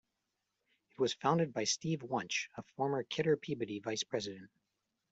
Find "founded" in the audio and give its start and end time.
1.13-1.53